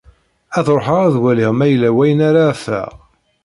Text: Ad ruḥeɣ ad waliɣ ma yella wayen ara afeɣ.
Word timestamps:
Ad 0.57 0.67
ruḥeɣ 0.75 0.99
ad 1.07 1.15
waliɣ 1.21 1.51
ma 1.55 1.65
yella 1.67 1.89
wayen 1.95 2.19
ara 2.29 2.41
afeɣ. 2.51 2.91